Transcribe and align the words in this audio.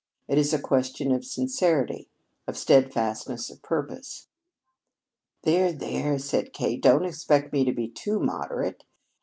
It 0.27 0.39
is 0.39 0.51
a 0.51 0.57
question 0.57 1.11
of 1.11 1.23
sincerity 1.23 2.09
of 2.47 2.57
steadfastness 2.57 3.51
of 3.51 3.61
purpose." 3.61 4.29
"There, 5.43 5.71
there," 5.71 6.17
said 6.17 6.53
Kate, 6.53 6.81
"don't 6.81 7.05
expect 7.05 7.53
me 7.53 7.63
to 7.65 7.71
be 7.71 7.87
too 7.87 8.19
moderate. 8.19 8.83